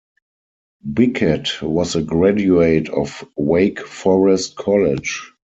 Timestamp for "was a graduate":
1.61-2.89